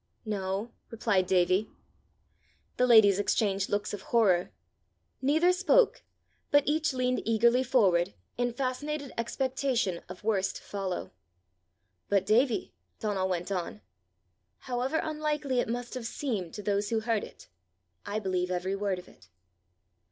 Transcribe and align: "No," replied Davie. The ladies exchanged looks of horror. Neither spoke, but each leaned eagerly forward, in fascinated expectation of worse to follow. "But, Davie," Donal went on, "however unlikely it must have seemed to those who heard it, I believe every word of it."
"No," 0.25 0.71
replied 0.89 1.27
Davie. 1.27 1.69
The 2.77 2.87
ladies 2.87 3.19
exchanged 3.19 3.69
looks 3.69 3.93
of 3.93 4.01
horror. 4.01 4.51
Neither 5.21 5.53
spoke, 5.53 6.01
but 6.49 6.63
each 6.65 6.91
leaned 6.91 7.21
eagerly 7.23 7.61
forward, 7.63 8.15
in 8.35 8.51
fascinated 8.51 9.13
expectation 9.15 10.01
of 10.09 10.23
worse 10.23 10.53
to 10.53 10.63
follow. 10.63 11.11
"But, 12.09 12.25
Davie," 12.25 12.73
Donal 12.99 13.29
went 13.29 13.51
on, 13.51 13.81
"however 14.61 14.99
unlikely 15.03 15.59
it 15.59 15.69
must 15.69 15.93
have 15.93 16.07
seemed 16.07 16.55
to 16.55 16.63
those 16.63 16.89
who 16.89 17.01
heard 17.01 17.23
it, 17.23 17.47
I 18.03 18.17
believe 18.17 18.49
every 18.49 18.75
word 18.75 18.97
of 18.97 19.07
it." 19.07 19.29